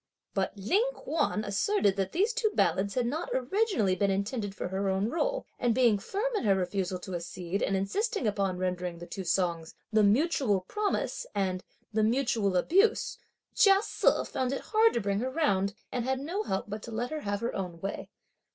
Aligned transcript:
But 0.33 0.57
Ling 0.57 0.89
Kuan 0.95 1.43
asserted 1.43 1.95
that 1.95 2.11
these 2.11 2.33
two 2.33 2.49
ballads 2.55 2.95
had 2.95 3.05
not 3.05 3.29
originally 3.35 3.95
been 3.95 4.09
intended 4.09 4.55
for 4.55 4.69
her 4.69 4.89
own 4.89 5.09
role; 5.09 5.45
and 5.59 5.75
being 5.75 5.99
firm 5.99 6.35
in 6.35 6.43
her 6.43 6.55
refusal 6.55 6.97
to 7.01 7.13
accede 7.13 7.61
and 7.61 7.75
insisting 7.77 8.25
upon 8.25 8.57
rendering 8.57 8.97
the 8.97 9.05
two 9.05 9.23
songs 9.23 9.75
"The 9.93 10.01
Mutual 10.01 10.61
Promise" 10.61 11.27
and 11.35 11.63
"The 11.93 12.01
Mutual 12.01 12.57
Abuse," 12.57 13.19
Chia 13.53 13.83
Se 13.83 14.23
found 14.25 14.51
it 14.53 14.61
hard 14.73 14.93
to 14.93 15.01
bring 15.01 15.19
her 15.19 15.29
round, 15.29 15.75
and 15.91 16.03
had 16.03 16.19
no 16.19 16.41
help 16.41 16.67
but 16.67 16.81
to 16.81 16.91
let 16.91 17.11
her 17.11 17.19
have 17.21 17.41
her 17.41 17.53
own 17.55 17.79
way. 17.79 18.09